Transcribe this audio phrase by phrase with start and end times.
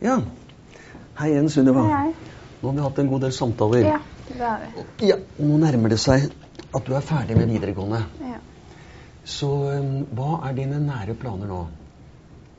[0.00, 0.20] Ja.
[1.18, 1.82] Hei igjen, Sunniva.
[2.60, 3.78] Nå har vi hatt en god del samtaler.
[3.86, 3.98] Ja,
[4.28, 4.84] det har vi.
[5.08, 6.28] Ja, og Nå nærmer det seg
[6.74, 8.04] at du er ferdig med videregående.
[8.22, 8.38] Ja.
[9.28, 11.58] Så um, hva er dine nære planer nå?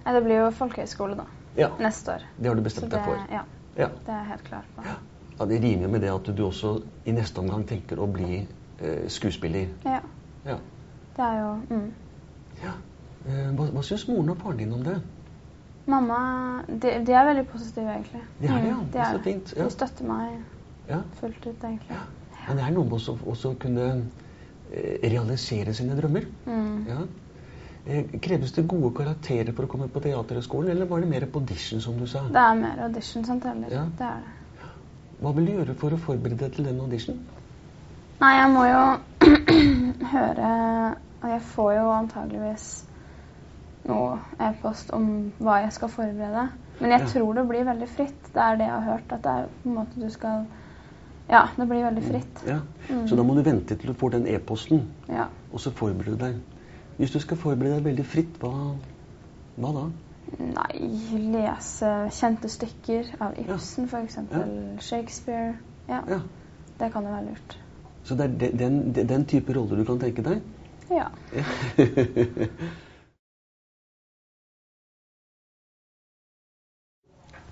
[0.10, 1.26] Det blir jo folkehøyskole da,
[1.58, 2.26] Ja, neste år.
[2.38, 3.24] Det har du bestemt det, deg for?
[3.32, 3.44] ja,
[3.78, 3.88] Ja.
[4.06, 4.84] det er jeg helt klar på.
[4.86, 4.98] ja.
[5.46, 6.74] Det rimer med det at du også
[7.08, 8.42] i neste omgang tenker å bli
[8.82, 9.70] eh, skuespiller.
[9.86, 10.02] Ja,
[10.46, 10.58] Ja.
[11.16, 11.86] det er jo mm.
[12.64, 12.74] ja.
[13.28, 14.98] Eh, hva hva syns moren og faren din om det?
[15.90, 16.20] Mamma,
[16.70, 18.22] de, de er veldig positive egentlig.
[18.42, 18.80] De er det, ja.
[18.94, 19.64] De er så fint, ja.
[19.66, 20.40] De støtter meg
[20.90, 21.00] Ja.
[21.20, 21.98] fullt ut egentlig.
[22.48, 23.88] Men det er noe med også også kunne
[24.72, 26.26] eh, realisere sine drømmer.
[26.46, 26.86] Mm.
[26.88, 27.00] Ja.
[27.90, 31.82] Eh, kreves det gode karakterer for å komme på Teaterhøgskolen, eller var det mer audition,
[31.82, 32.22] som du sa?
[32.30, 33.70] Det er mer audition som teller.
[33.74, 33.86] Ja.
[33.98, 34.36] Det er det.
[35.20, 37.18] Hva vil du gjøre for å forberede deg til den audition?
[38.22, 38.84] Nei, jeg må jo
[40.14, 40.52] høre
[41.24, 42.66] Og jeg får jo antageligvis
[43.90, 46.48] noe e-post om hva jeg skal forberede.
[46.80, 47.08] Men jeg Ja.
[47.12, 48.24] tror det blir veldig fritt.
[48.34, 49.12] Det er det jeg har hørt.
[49.12, 50.46] At det er på en måte du skal
[51.30, 52.40] Ja, det blir veldig fritt.
[52.48, 52.60] Ja.
[52.90, 53.08] Mm.
[53.08, 55.26] Så da må du vente til du får den e-posten, Ja.
[55.54, 56.36] og så forberede deg.
[56.98, 58.50] Hvis du skal forberede deg veldig fritt, hva,
[59.58, 59.84] hva da?
[60.40, 60.90] Nei,
[61.32, 64.18] lese kjente stykker av Ibsen, for f.eks.
[64.80, 65.54] Shakespeare.
[65.90, 66.20] Ja, Ja.
[66.80, 67.58] det kan jo være lurt.
[68.04, 70.42] Så det er den, den, den type roller du kan tenke deg?
[70.90, 71.10] Ja.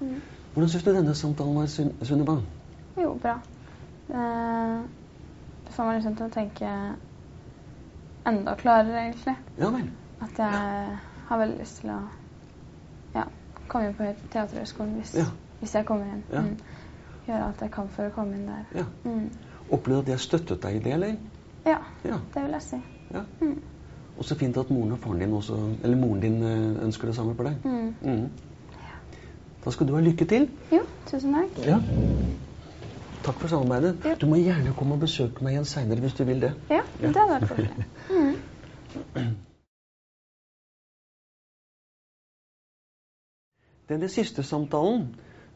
[0.01, 0.21] Mm.
[0.53, 1.93] Hvordan syns du denne samtalen var, Sun-
[2.97, 3.33] Jo, bra.
[4.07, 4.15] Det,
[5.65, 6.69] det får meg liksom til å tenke
[8.27, 9.35] enda klarere, egentlig.
[9.57, 9.89] Ja vel.
[10.21, 11.99] At jeg har veldig lyst til å
[13.15, 13.23] ja,
[13.67, 15.25] komme inn på Teaterhøgskolen hvis, Ja.
[15.59, 16.23] hvis jeg kommer inn.
[16.33, 16.41] Ja.
[16.41, 16.57] Mm.
[17.27, 18.65] Gjøre alt jeg kan for å komme inn der.
[18.75, 18.85] Ja.
[19.05, 19.29] Mm.
[19.71, 21.15] Opplevde at jeg støttet deg i det, eller?
[21.65, 22.17] Ja, Ja.
[22.33, 22.81] det vil jeg si.
[23.13, 23.21] ja.
[23.41, 23.61] Mm.
[24.17, 25.53] Og så fint at moren og faren din også,
[25.83, 27.55] eller moren din eh, ønsker det samme for deg.
[27.63, 28.29] Mm.
[29.67, 30.45] Da skal du ha lykke til.
[30.71, 30.79] Jo,
[31.09, 31.57] tusen takk.
[31.67, 31.81] Ja.
[33.25, 33.97] Takk for samarbeidet.
[34.07, 34.13] Ja.
[34.15, 36.53] Du må gjerne komme og besøke meg igjen seinere hvis du vil det.
[36.71, 37.85] Ja, det hadde vært koselig.
[38.07, 38.35] Mm.
[43.91, 45.03] Denne siste samtalen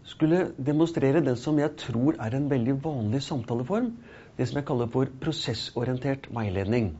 [0.03, 3.93] skulle demonstrere den som jeg tror er en veldig vanlig samtaleform.
[4.35, 6.97] Det som jeg kaller for prosessorientert veiledning.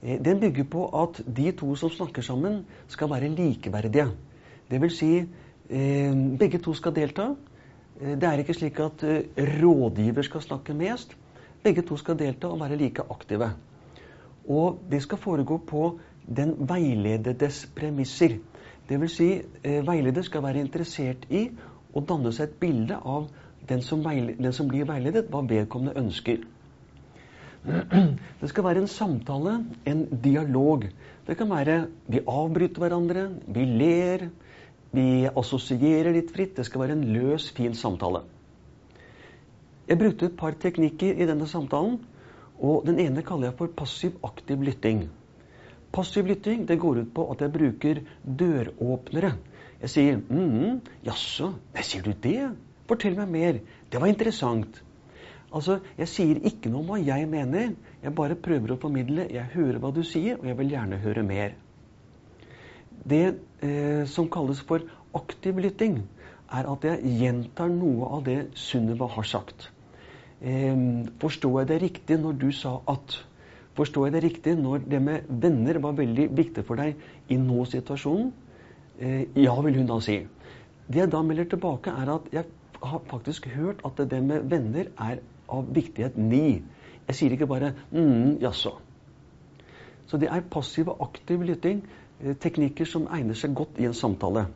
[0.00, 4.08] Eh, Den bygger på at de to som snakker sammen, skal være likeverdige.
[4.70, 5.28] Det vil si,
[5.68, 7.34] begge to skal delta.
[8.00, 9.22] Eh, Det er ikke slik at eh,
[9.62, 11.16] rådgiver skal snakke mest.
[11.62, 13.50] Begge to skal delta og være like aktive.
[14.48, 15.98] Og det skal foregå på
[16.36, 18.38] den veilededes premisser.
[18.88, 21.48] Vil si, eh, veileder skal være interessert i
[21.94, 23.28] å danne seg et bilde av
[23.68, 26.44] den som, veile, den som blir veiledet, hva vedkommende ønsker.
[28.40, 30.84] Det skal være en samtale, en dialog.
[31.26, 34.28] Det kan være vi avbryter hverandre, vi ler,
[34.94, 36.54] vi assosierer litt fritt.
[36.56, 38.22] Det skal være en løs, fin samtale.
[39.88, 41.98] Jeg brukte et par teknikker i denne samtalen,
[42.62, 45.02] og den ene kaller jeg for passiv-aktiv lytting.
[45.94, 49.34] Passiv lytting det går ut på at jeg bruker døråpnere.
[49.82, 51.52] Jeg sier mm, 'Jaså,
[51.82, 52.54] sier du det?
[52.88, 53.60] Fortell meg mer.
[53.90, 54.80] Det var interessant.'
[55.54, 57.74] Altså, Jeg sier ikke noe om hva jeg mener.
[58.02, 59.28] Jeg bare prøver å formidle.
[59.30, 61.54] Jeg hører hva du sier, og jeg vil gjerne høre mer.
[63.04, 63.24] Det
[63.60, 64.84] eh, som kalles for
[65.14, 66.00] aktiv lytting,
[66.54, 69.68] er at jeg gjentar noe av det Sunniva har sagt.
[70.40, 70.74] Eh,
[71.20, 73.18] forstår jeg det riktig når du sa at?
[73.74, 76.94] Forstår jeg det riktig når det med venner var veldig viktig for deg
[77.28, 78.32] i nå-situasjonen?
[78.98, 80.20] Eh, ja, vil hun da si.
[80.86, 82.44] Det jeg da melder tilbake, er at jeg
[82.84, 86.62] har faktisk hørt at det med venner er av viktighet ni.
[87.08, 88.76] Jeg sier ikke bare mm, jaså.
[90.06, 91.82] Så det er passiv og aktiv lytting,
[92.20, 94.46] teknikker som egner seg godt i en samtale.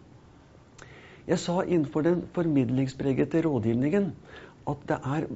[1.28, 4.12] Jeg sa innenfor den formidlingspregete rådgivningen
[4.68, 5.26] at det er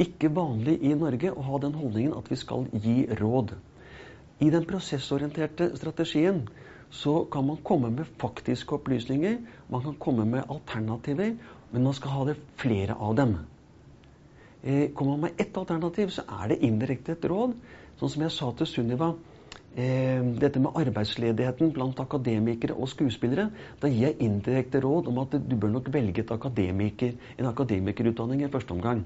[0.00, 3.52] ikke vanlig i Norge å ha den holdningen at vi skal gi råd.
[4.42, 6.46] I den prosessorienterte strategien
[6.92, 11.36] så kan man komme med faktiske opplysninger, man kan komme med alternativer,
[11.72, 13.36] men man skal ha det flere av dem.
[14.62, 17.54] Eh, kommer man med ett alternativ, så er det indirekte et råd.
[18.00, 19.31] Sånn som jeg sa til Sunniva, eh,
[19.72, 23.46] dette med arbeidsledigheten blant akademikere og skuespillere,
[23.80, 28.50] da gir jeg indirekte råd om at du bør nok velge akademiker, en akademikerutdanning i
[28.52, 29.00] første omgang.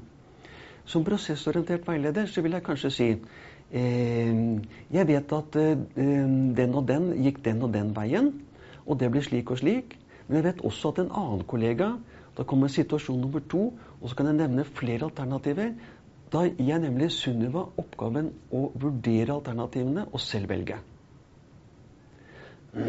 [0.87, 4.35] Som prosessorientert veileder så vil jeg kanskje si eh,
[4.95, 5.79] Jeg vet at eh,
[6.59, 8.31] den og den gikk den og den veien,
[8.87, 9.97] og det blir slik og slik.
[10.27, 11.97] Men jeg vet også at en annen kollega
[12.37, 13.71] Da kommer situasjon nummer to,
[14.01, 15.71] og så kan jeg nevne flere alternativer.
[16.33, 20.79] Da gir jeg nemlig Sunniva oppgaven å vurdere alternativene og selv velge.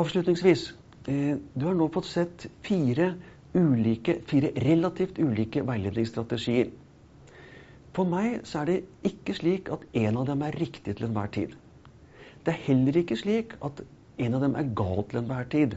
[0.00, 0.70] Avslutningsvis
[1.08, 3.12] eh, du har nå fått sett fire,
[3.56, 6.72] ulike, fire relativt ulike veiledningsstrategier.
[7.96, 11.30] For meg så er det ikke slik at en av dem er riktig til enhver
[11.32, 11.54] tid.
[12.44, 13.80] Det er heller ikke slik at
[14.20, 15.76] en av dem er gal til enhver tid.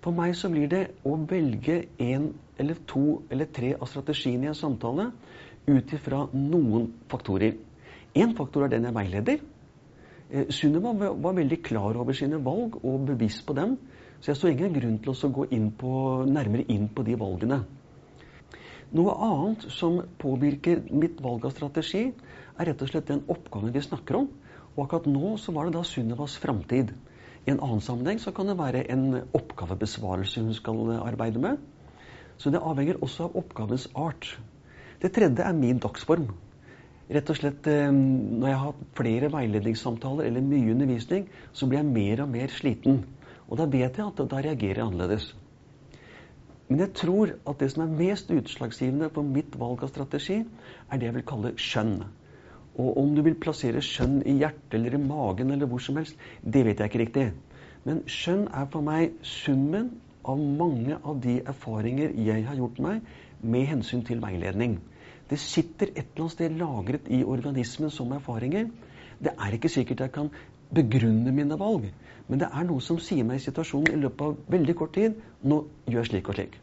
[0.00, 2.30] For meg så blir det å velge én
[2.60, 5.10] eller to eller tre av strategiene i en samtale
[5.66, 7.56] ut ifra noen faktorer.
[8.14, 9.42] Én faktor er den jeg veileder.
[10.30, 13.76] Eh, Sunniva var veldig klar over sine valg og bevisst på dem.
[14.20, 15.90] Så jeg så ingen grunn til å gå inn på,
[16.28, 17.62] nærmere inn på de valgene.
[18.90, 22.08] Noe annet som påvirker mitt valg av strategi,
[22.58, 24.26] er rett og slett den oppgaven vi snakker om.
[24.74, 26.92] Og akkurat nå så var det da Sunnivas framtid.
[27.46, 31.62] I en annen sammenheng så kan det være en oppgavebesvarelse hun skal arbeide med.
[32.40, 34.38] Så det avhenger også av oppgavens art.
[35.02, 36.30] Det tredje er min dagsform.
[37.10, 41.82] Rett og slett, eh, Når jeg har hatt flere veiledningssamtaler eller mye undervisning, så blir
[41.82, 43.04] jeg mer og mer sliten.
[43.50, 45.34] Og da vet jeg at da reagerer jeg annerledes.
[46.68, 50.44] Men jeg tror at det som er mest utslagsgivende for mitt valg av strategi,
[50.90, 52.04] er det jeg vil kalle skjønn.
[52.78, 56.16] Og om du vil plassere skjønn i hjertet eller i magen eller hvor som helst,
[56.44, 57.32] det vet jeg ikke riktig.
[57.84, 59.90] Men skjønn er for meg summen
[60.24, 63.02] av mange av de erfaringer jeg har gjort meg
[63.40, 64.78] med hensyn til veiledning.
[65.30, 68.70] Det sitter et eller annet sted lagret i organismen som erfaringer.
[69.20, 70.30] Det er ikke sikkert jeg kan
[70.74, 71.86] begrunne mine valg,
[72.28, 75.18] men det er noe som sier meg i situasjonen i løpet av veldig kort tid
[75.42, 76.58] nå gjør jeg slik og slik.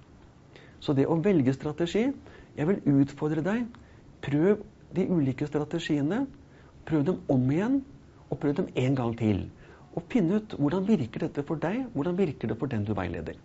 [0.79, 2.11] Så det å velge strategi
[2.57, 3.65] Jeg vil utfordre deg.
[4.25, 4.63] Prøv
[4.97, 6.23] de ulike strategiene.
[6.89, 7.75] Prøv dem om igjen,
[8.31, 9.43] og prøv dem en gang til.
[9.97, 13.37] Og finne ut hvordan virker dette for deg, hvordan virker det for den du veileder.